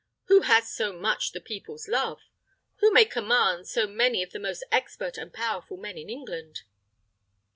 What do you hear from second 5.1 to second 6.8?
and powerful men in England?"